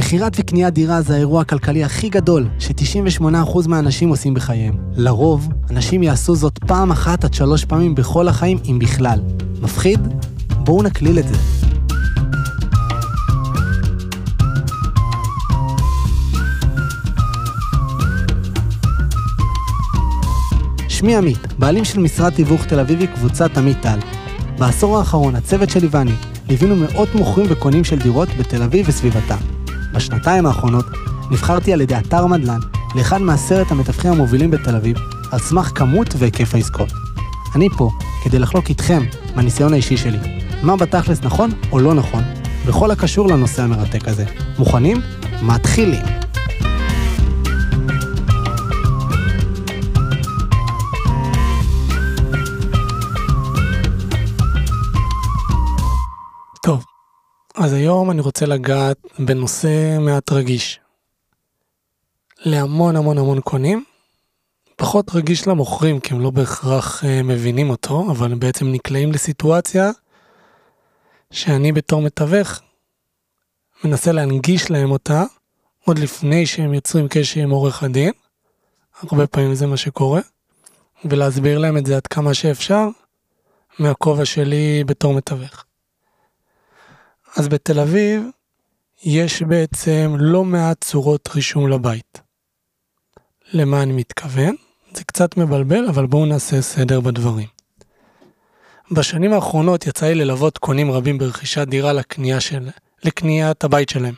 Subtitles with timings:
[0.00, 4.74] מכירת וקניית דירה זה האירוע הכלכלי הכי גדול ש-98% מהאנשים עושים בחייהם.
[4.96, 9.20] לרוב, אנשים יעשו זאת פעם אחת עד שלוש פעמים בכל החיים, אם בכלל.
[9.62, 10.00] מפחיד?
[10.58, 11.34] בואו נקליל את זה.
[20.88, 23.98] שמי עמית, בעלים של משרד תיווך תל אביבי קבוצת עמית טל.
[24.58, 26.14] בעשור האחרון, הצוות שלי ואני
[26.48, 29.59] ליווינו מאות מוכרים וקונים של דירות בתל אביב וסביבתה.
[29.92, 30.86] בשנתיים האחרונות
[31.30, 32.58] נבחרתי על ידי אתר מדל"ן
[32.94, 34.96] לאחד מעשרת המתווכים המובילים בתל אביב,
[35.30, 36.92] על סמך כמות והיקף העסקאות.
[37.54, 37.90] אני פה
[38.24, 39.02] כדי לחלוק איתכם
[39.34, 40.18] מהניסיון האישי שלי,
[40.62, 42.22] מה בתכלס נכון או לא נכון,
[42.66, 44.24] בכל הקשור לנושא המרתק הזה.
[44.58, 45.00] מוכנים?
[45.42, 46.02] מתחילים.
[57.62, 60.80] אז היום אני רוצה לגעת בנושא מעט רגיש.
[62.38, 63.84] להמון המון המון קונים,
[64.76, 69.90] פחות רגיש למוכרים כי הם לא בהכרח uh, מבינים אותו, אבל הם בעצם נקלעים לסיטואציה
[71.32, 72.60] שאני בתור מתווך
[73.84, 75.24] מנסה להנגיש להם אותה
[75.84, 78.12] עוד לפני שהם יוצרים קשר עם עורך הדין,
[79.02, 80.20] הרבה פעמים זה מה שקורה,
[81.04, 82.88] ולהסביר להם את זה עד כמה שאפשר
[83.78, 85.69] מהכובע שלי בתור מתווך.
[87.36, 88.22] אז בתל אביב
[89.04, 92.20] יש בעצם לא מעט צורות רישום לבית.
[93.52, 94.54] למה אני מתכוון?
[94.94, 97.46] זה קצת מבלבל, אבל בואו נעשה סדר בדברים.
[98.90, 102.68] בשנים האחרונות יצא לי ללוות קונים רבים ברכישת דירה לקנייה של...
[103.04, 104.14] לקניית הבית שלהם.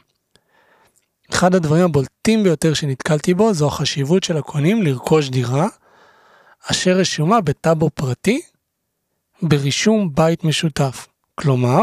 [1.31, 5.67] אחד הדברים הבולטים ביותר שנתקלתי בו זו החשיבות של הקונים לרכוש דירה
[6.71, 8.41] אשר רשומה בטאבו פרטי
[9.43, 11.09] ברישום בית משותף.
[11.35, 11.81] כלומר,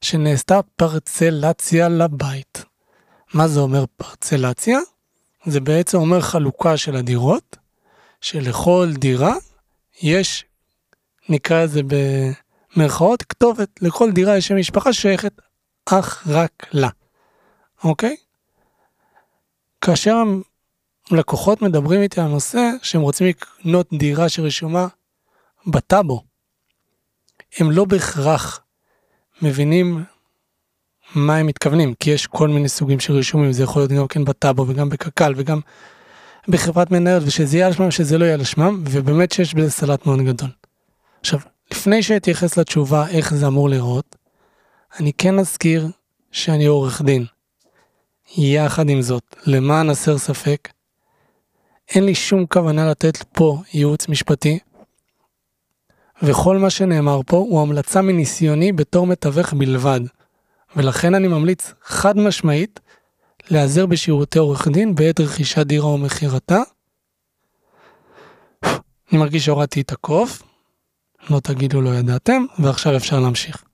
[0.00, 2.64] שנעשתה פרצלציה לבית.
[3.34, 4.78] מה זה אומר פרצלציה?
[5.46, 7.56] זה בעצם אומר חלוקה של הדירות,
[8.20, 9.34] שלכל דירה
[10.02, 10.44] יש,
[11.28, 11.80] נקרא לזה
[12.76, 13.68] במרכאות, כתובת.
[13.82, 15.32] לכל דירה יש שם משפחה ששייכת
[15.86, 16.88] אך רק לה,
[17.84, 18.16] אוקיי?
[19.80, 20.14] כאשר
[21.10, 24.86] לקוחות מדברים איתי על נושא שהם רוצים לקנות דירה שרשומה
[25.66, 26.22] בטאבו,
[27.58, 28.60] הם לא בהכרח
[29.42, 30.04] מבינים
[31.14, 34.24] מה הם מתכוונים, כי יש כל מיני סוגים של רישומים, זה יכול להיות גם כן
[34.24, 35.60] בטאבו וגם בקק"ל וגם
[36.48, 40.06] בחברת מנהלת, ושזה יהיה על שמם, שזה לא יהיה על שמם, ובאמת שיש בזה סלט
[40.06, 40.50] מאוד גדול.
[41.20, 44.16] עכשיו, לפני שאתייחס לתשובה איך זה אמור להיראות,
[45.00, 45.88] אני כן אזכיר
[46.32, 47.24] שאני עורך דין.
[48.36, 50.68] יחד עם זאת, למען הסר ספק,
[51.94, 54.58] אין לי שום כוונה לתת פה ייעוץ משפטי,
[56.22, 60.00] וכל מה שנאמר פה הוא המלצה מניסיוני בתור מתווך בלבד,
[60.76, 62.80] ולכן אני ממליץ חד משמעית
[63.50, 66.62] להיעזר בשירותי עורך דין בעת רכישת דירה או מכירתה.
[69.12, 70.42] אני מרגיש שהורדתי את הקוף,
[71.30, 73.64] לא תגידו לא ידעתם, ועכשיו אפשר להמשיך.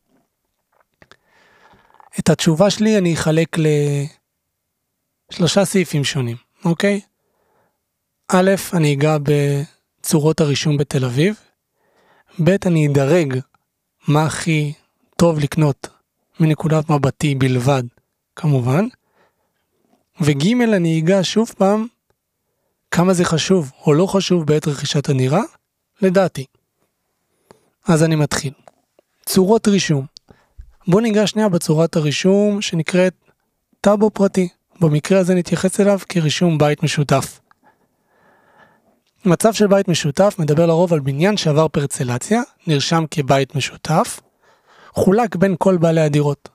[2.19, 3.57] את התשובה שלי אני אחלק
[5.31, 7.01] לשלושה סעיפים שונים, אוקיי?
[8.29, 11.41] א', אני אגע בצורות הרישום בתל אביב,
[12.41, 13.39] ב', אני אדרג
[14.09, 14.73] מה הכי
[15.17, 15.89] טוב לקנות
[16.41, 17.83] מנקודת מבטי בלבד,
[18.37, 18.87] כמובן,
[20.21, 21.87] וג', אני אגע שוב פעם
[22.91, 25.43] כמה זה חשוב או לא חשוב בעת רכישת הדירה,
[26.03, 26.45] לדעתי.
[27.89, 28.53] אז אני מתחיל.
[29.27, 30.07] צורות רישום.
[30.89, 33.15] בואו ניגע שנייה בצורת הרישום שנקראת
[33.81, 34.49] טאבו פרטי.
[34.81, 37.41] במקרה הזה נתייחס אליו כרישום בית משותף.
[39.25, 44.21] מצב של בית משותף מדבר לרוב על בניין שעבר פרצלציה, נרשם כבית משותף,
[44.93, 46.49] חולק בין כל בעלי הדירות.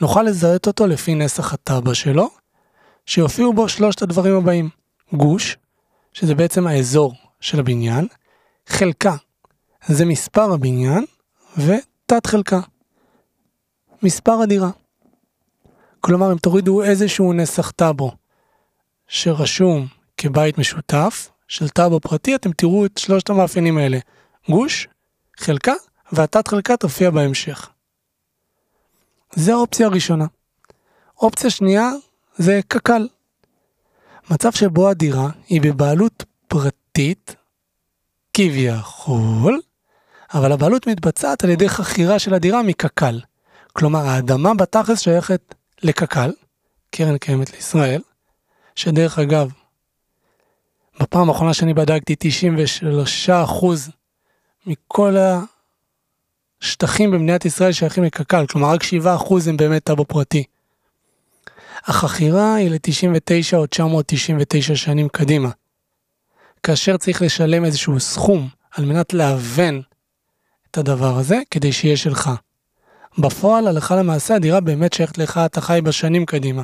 [0.00, 2.30] נוכל לזהות אותו לפי נסח הטאבה שלו,
[3.06, 4.68] שיופיעו בו שלושת הדברים הבאים
[5.12, 5.56] גוש,
[6.12, 8.06] שזה בעצם האזור של הבניין,
[8.66, 9.16] חלקה,
[9.86, 11.04] זה מספר הבניין,
[11.56, 12.60] ותת חלקה,
[14.02, 14.70] מספר הדירה.
[16.00, 18.12] כלומר, אם תורידו איזשהו נסח טאבו
[19.08, 19.86] שרשום
[20.16, 23.98] כבית משותף, של טאבו פרטי, אתם תראו את שלושת המאפיינים האלה,
[24.50, 24.88] גוש,
[25.38, 25.72] חלקה,
[26.12, 27.70] והתת חלקה תופיע בהמשך.
[29.32, 30.26] זה האופציה הראשונה.
[31.20, 31.90] אופציה שנייה
[32.36, 33.08] זה קק"ל.
[34.30, 37.36] מצב שבו הדירה היא בבעלות פרטית,
[38.32, 39.60] כביכול,
[40.34, 43.20] אבל הבעלות מתבצעת על ידי חכירה של הדירה מקק"ל.
[43.72, 46.32] כלומר, האדמה בתכלס שייכת לקק"ל,
[46.90, 48.00] קרן קיימת לישראל,
[48.74, 49.50] שדרך אגב,
[51.00, 52.14] בפעם האחרונה שאני בדקתי
[53.28, 53.64] 93%
[54.66, 55.16] מכל
[56.62, 58.86] השטחים במדינת ישראל שייכים לקק"ל, כלומר רק 7%
[59.48, 60.44] הם באמת טאבו פרטי.
[61.84, 65.48] החכירה היא ל-99 או 999 שנים קדימה.
[66.62, 69.82] כאשר צריך לשלם איזשהו סכום על מנת להוון
[70.70, 72.30] את הדבר הזה כדי שיהיה שלך.
[73.18, 76.62] בפועל, הלכה למעשה, הדירה באמת שייכת לך, אתה חי בשנים קדימה.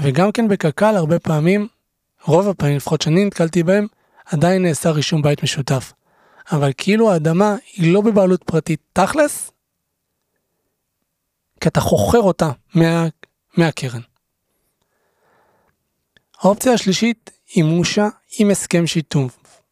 [0.00, 1.68] וגם כן בקק"ל, הרבה פעמים,
[2.24, 3.86] רוב הפעמים, לפחות שאני נתקלתי בהם,
[4.26, 5.92] עדיין נעשה רישום בית משותף.
[6.52, 9.50] אבל כאילו האדמה היא לא בבעלות פרטית תכלס,
[11.60, 13.06] כי אתה חוכר אותה מה,
[13.56, 14.00] מהקרן.
[16.40, 18.08] האופציה השלישית היא מושה
[18.38, 19.62] עם הסכם שיתוף.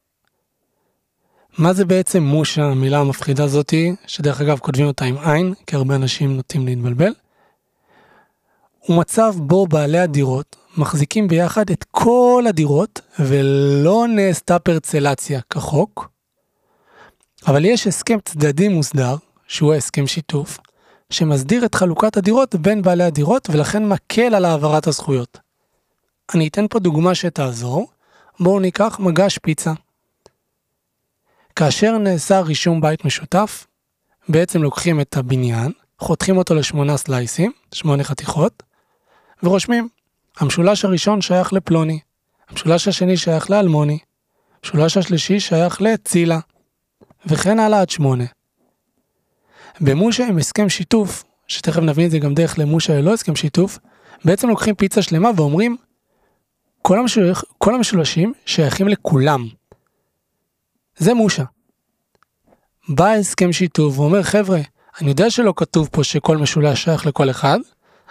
[1.59, 5.95] מה זה בעצם מושה, המילה המפחידה הזאתי, שדרך אגב כותבים אותה עם עין, כי הרבה
[5.95, 7.13] אנשים נוטים להתבלבל?
[8.79, 16.09] הוא מצב בו בעלי הדירות מחזיקים ביחד את כל הדירות ולא נעשתה פרצלציה כחוק,
[17.47, 19.17] אבל יש הסכם צדדי מוסדר,
[19.47, 20.59] שהוא ההסכם שיתוף,
[21.11, 25.39] שמסדיר את חלוקת הדירות בין בעלי הדירות ולכן מקל על העברת הזכויות.
[26.35, 27.91] אני אתן פה דוגמה שתעזור,
[28.41, 29.73] בואו ניקח מגש פיצה.
[31.57, 33.67] כאשר נעשה רישום בית משותף,
[34.29, 38.63] בעצם לוקחים את הבניין, חותכים אותו לשמונה סלייסים, שמונה חתיכות,
[39.43, 39.89] ורושמים,
[40.39, 41.99] המשולש הראשון שייך לפלוני,
[42.49, 43.99] המשולש השני שייך לאלמוני,
[44.63, 46.39] המשולש השלישי שייך לצילה,
[47.27, 48.25] וכן הלאה עד שמונה.
[49.81, 53.79] במושה עם הסכם שיתוף, שתכף נבין את זה גם דרך למושה ללא הסכם שיתוף,
[54.25, 55.77] בעצם לוקחים פיצה שלמה ואומרים,
[56.83, 59.49] כל, המשולש, כל המשולשים שייכים לכולם.
[60.97, 61.45] זה מושה.
[62.89, 64.61] בא הסכם שיתוף ואומר, חבר'ה,
[65.01, 67.59] אני יודע שלא כתוב פה שכל משולש שייך לכל אחד,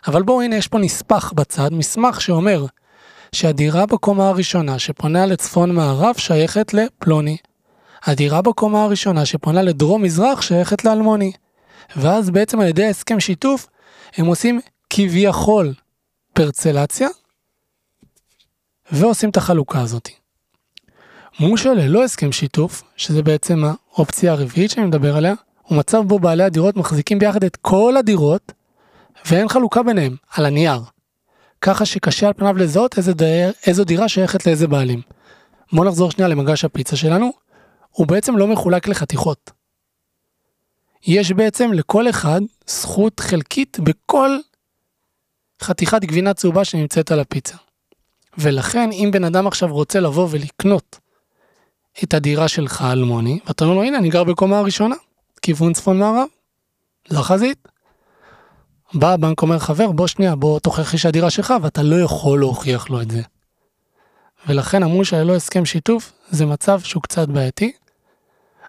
[0.08, 2.66] אבל בואו הנה יש פה נספח בצד, מסמך שאומר
[3.32, 7.38] שהדירה בקומה הראשונה שפונה לצפון מערב שייכת לפלוני.
[8.04, 11.32] הדירה בקומה הראשונה שפונה לדרום מזרח שייכת לאלמוני.
[11.96, 13.68] ואז בעצם על ידי הסכם שיתוף
[14.18, 15.74] הם עושים כביכול
[16.34, 17.08] פרצלציה
[18.92, 20.10] ועושים את החלוקה הזאת.
[21.40, 26.44] מושה ללא הסכם שיתוף, שזה בעצם האופציה הרביעית שאני מדבר עליה, הוא מצב בו בעלי
[26.44, 28.52] הדירות מחזיקים ביחד את כל הדירות
[29.26, 30.82] ואין חלוקה ביניהם, על הנייר.
[31.62, 35.02] ככה שקשה על פניו לזהות איזה דייר, איזו דירה שייכת לאיזה בעלים.
[35.74, 37.32] בואו נחזור שנייה למגש הפיצה שלנו,
[37.92, 39.52] הוא בעצם לא מחולק לחתיכות.
[41.08, 44.38] יש בעצם לכל אחד זכות חלקית בכל
[45.62, 47.56] חתיכת גבינה צהובה שנמצאת על הפיצה.
[48.38, 51.00] ולכן אם בן אדם עכשיו רוצה לבוא ולקנות
[52.04, 54.96] את הדירה שלך אלמוני, ואתה אומר לו הנה אני גר בקומה הראשונה,
[55.42, 56.28] כיוון צפון מערב,
[57.10, 57.68] לחזית.
[58.94, 62.90] בא הבנק אומר חבר בוא שנייה בוא תוכיח לי שהדירה שלך ואתה לא יכול להוכיח
[62.90, 63.22] לו את זה.
[64.48, 67.72] ולכן אמרו שללא הסכם שיתוף זה מצב שהוא קצת בעייתי.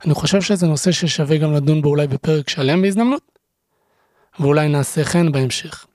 [0.05, 3.23] אני חושב שזה נושא ששווה גם לדון בו אולי בפרק שלם בהזדמנות,
[4.41, 5.87] ואולי נעשה כן בהמשך.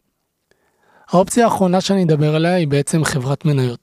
[1.10, 3.80] האופציה האחרונה שאני אדבר עליה היא בעצם חברת מניות.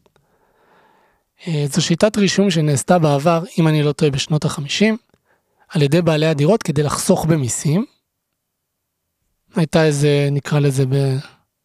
[1.49, 4.95] אה, זו שיטת רישום שנעשתה בעבר, אם אני לא טועה, בשנות ה-50,
[5.69, 7.85] על ידי בעלי הדירות כדי לחסוך במיסים.
[9.57, 10.85] הייתה איזה, נקרא לזה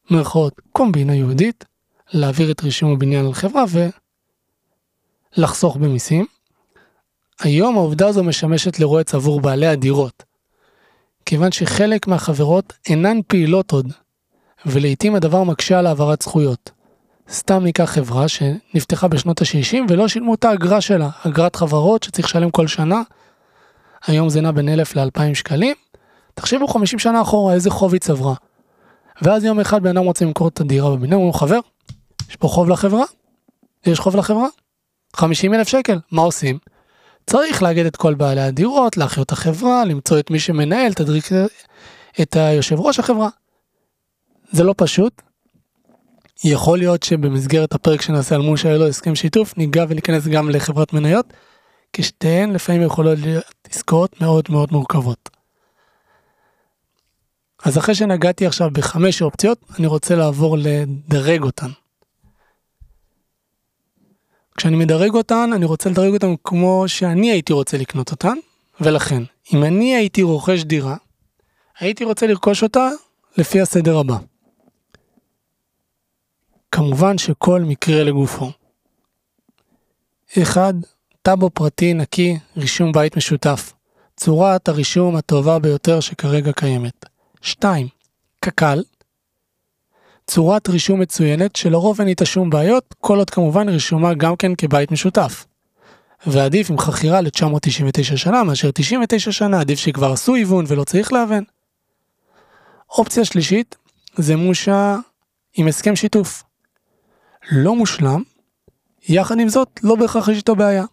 [0.10, 1.66] במרכאות, קומבינה יהודית,
[2.14, 3.64] להעביר את רישום הבניין על חברה
[5.38, 6.26] ולחסוך במיסים.
[7.40, 10.24] היום העובדה הזו משמשת לרועץ עבור בעלי הדירות,
[11.26, 13.94] כיוון שחלק מהחברות אינן פעילות עוד,
[14.66, 16.72] ולעיתים הדבר מקשה על העברת זכויות.
[17.30, 22.52] סתם ניקח חברה שנפתחה בשנות ה-60 ולא שילמו את האגרה שלה, אגרת חברות שצריך לשלם
[22.52, 23.02] כל שנה,
[24.08, 25.76] היום זה נע בין 1,000 ל-2,000 שקלים,
[26.36, 28.34] תחשבו 50 שנה אחורה איזה חוב היא צברה.
[29.22, 31.60] ואז יום אחד בן אדם רוצה למכור את הדירה בבניין, הוא אומר חבר,
[32.30, 33.04] יש פה חוב לחברה?
[33.86, 34.48] יש חוב לחברה?
[35.16, 36.58] 50 אלף שקל, מה עושים?
[37.28, 41.26] צריך לאגד את כל בעלי הדירות, להחיות את החברה, למצוא את מי שמנהל, תדריק
[42.22, 43.30] את היושב ראש החברה.
[44.52, 45.22] זה לא פשוט.
[46.44, 50.94] יכול להיות שבמסגרת הפרק שנעשה על מול שהיה לו הסכם שיתוף, ניגע וניכנס גם לחברת
[50.94, 51.34] מניות,
[51.94, 55.35] כי שתיהן לפעמים יכולות להיות עסקאות מאוד מאוד מורכבות.
[57.66, 61.70] אז אחרי שנגעתי עכשיו בחמש אופציות, אני רוצה לעבור לדרג אותן.
[64.58, 68.38] כשאני מדרג אותן, אני רוצה לדרג אותן כמו שאני הייתי רוצה לקנות אותן,
[68.82, 70.96] ולכן, אם אני הייתי רוכש דירה,
[71.80, 72.90] הייתי רוצה לרכוש אותה
[73.38, 74.18] לפי הסדר הבא.
[76.72, 78.52] כמובן שכל מקרה לגופו.
[80.44, 80.76] 1.
[81.22, 83.74] טאבו פרטי נקי, רישום בית משותף.
[84.18, 87.15] צורת הרישום הטובה ביותר שכרגע קיימת.
[87.46, 87.88] 2.
[88.40, 88.84] קק"ל.
[90.28, 94.92] צורת רישום מצוינת שלרוב אין איתה שום בעיות, כל עוד כמובן רשומה גם כן כבית
[94.92, 95.46] משותף.
[96.28, 101.44] ועדיף עם חכירה ל-999 שנה מאשר 99 שנה, עדיף שכבר עשו היוון ולא צריך להוון.
[102.90, 103.76] אופציה שלישית
[104.16, 104.98] זה מושה
[105.54, 106.44] עם הסכם שיתוף.
[107.52, 108.24] לא מושלם,
[109.10, 110.86] יחד עם זאת לא בהכרח יש איתו בעיה.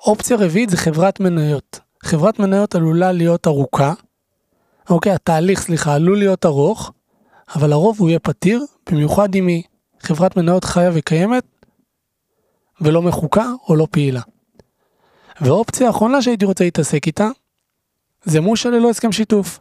[0.00, 1.80] אופציה רביעית זה חברת מניות.
[2.02, 3.92] חברת מניות עלולה להיות ארוכה,
[4.90, 6.92] אוקיי, התהליך, סליחה, עלול להיות ארוך,
[7.56, 9.62] אבל לרוב הוא יהיה פתיר, במיוחד אם היא
[10.00, 11.44] חברת מניות חיה וקיימת,
[12.80, 14.20] ולא מחוקה או לא פעילה.
[15.40, 17.28] ואופציה האחרונה שהייתי רוצה להתעסק איתה,
[18.24, 19.58] זה מושה ללא הסכם שיתוף.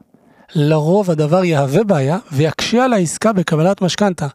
[0.55, 4.27] לרוב הדבר יהווה בעיה ויקשה על העסקה בקבלת משכנתה,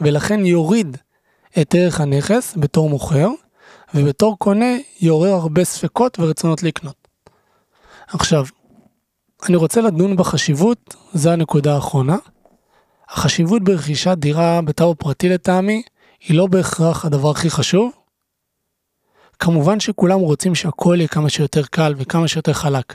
[0.00, 0.96] ולכן יוריד
[1.60, 3.28] את ערך הנכס בתור מוכר,
[3.94, 7.08] ובתור קונה יעורר הרבה ספקות ורצונות לקנות.
[8.08, 8.44] עכשיו,
[9.48, 12.16] אני רוצה לדון בחשיבות, זו הנקודה האחרונה.
[13.08, 15.82] החשיבות ברכישת דירה בטאו פרטי לטעמי,
[16.28, 17.92] היא לא בהכרח הדבר הכי חשוב.
[19.38, 22.94] כמובן שכולם רוצים שהכל יהיה כמה שיותר קל וכמה שיותר חלק.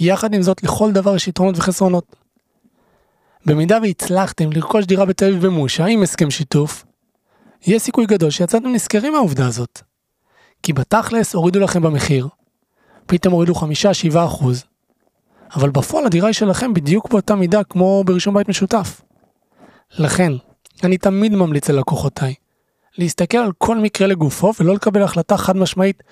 [0.00, 2.16] יחד עם זאת, לכל דבר יש יתרונות וחסרונות.
[3.46, 6.84] במידה והצלחתם לרכוש דירה בתל אביב במושה עם הסכם שיתוף,
[7.66, 9.82] יש סיכוי גדול שיצאתם נזכרים מהעובדה הזאת.
[10.62, 12.28] כי בתכלס הורידו לכם במחיר,
[13.06, 13.58] פתאום הורידו 5-7
[14.26, 14.64] אחוז,
[15.54, 19.00] אבל בפועל הדירה היא שלכם בדיוק באותה מידה כמו ברישום בית משותף.
[19.98, 20.32] לכן,
[20.84, 22.34] אני תמיד ממליץ ללקוחותיי,
[22.98, 26.02] להסתכל על כל מקרה לגופו ולא לקבל החלטה חד משמעית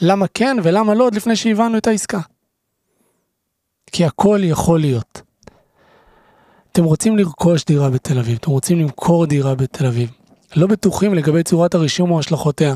[0.00, 2.20] למה כן ולמה לא עוד לפני שהבנו את העסקה.
[3.92, 5.22] כי הכל יכול להיות.
[6.72, 10.10] אתם רוצים לרכוש דירה בתל אביב, אתם רוצים למכור דירה בתל אביב,
[10.56, 12.74] לא בטוחים לגבי צורת הרישום או השלכותיה.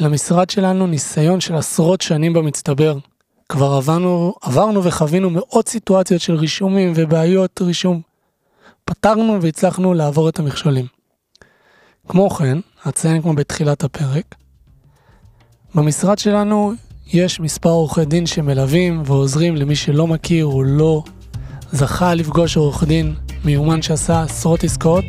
[0.00, 2.98] למשרד שלנו ניסיון של עשרות שנים במצטבר.
[3.48, 8.00] כבר עברנו, עברנו וחווינו מאות סיטואציות של רישומים ובעיות רישום.
[8.84, 10.86] פתרנו והצלחנו לעבור את המכשולים.
[12.08, 14.34] כמו כן, אציין כמו בתחילת הפרק,
[15.74, 16.72] במשרד שלנו
[17.12, 21.02] יש מספר עורכי דין שמלווים ועוזרים למי שלא מכיר או לא
[21.72, 23.14] זכה לפגוש עורך דין
[23.44, 25.04] מיומן שעשה עשרות עסקאות,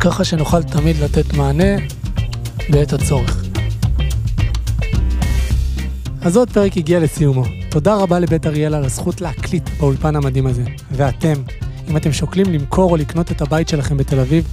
[0.00, 1.76] ככה שנוכל תמיד לתת מענה
[2.70, 3.47] בעת הצורך.
[6.22, 7.44] אז עוד פרק הגיע לסיומו.
[7.70, 10.62] תודה רבה לבית אריאל על הזכות להקליט באולפן המדהים הזה.
[10.92, 11.32] ואתם,
[11.90, 14.44] אם אתם שוקלים למכור או לקנות את הבית שלכם בתל אביב,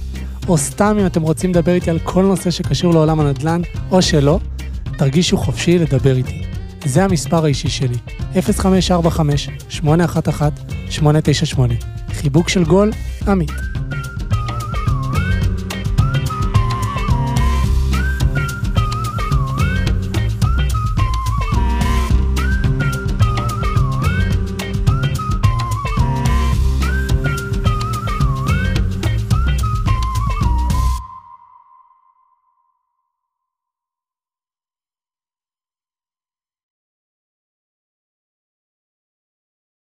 [0.48, 4.40] או סתם אם אתם רוצים לדבר איתי על כל נושא שקשור לעולם הנדל"ן, או שלא,
[4.98, 6.42] תרגישו חופשי לדבר איתי.
[6.84, 7.96] זה המספר האישי שלי,
[8.34, 8.40] 0545-811-898.
[12.12, 12.92] חיבוק של גול,
[13.28, 13.75] עמית.